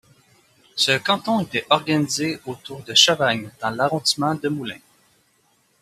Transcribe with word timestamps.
Ce 0.75 0.97
canton 0.97 1.41
était 1.41 1.67
organisé 1.69 2.39
autour 2.47 2.81
de 2.81 2.95
Chevagnes 2.95 3.51
dans 3.61 3.69
l'arrondissement 3.69 4.33
de 4.33 4.49
Moulins. 4.49 4.79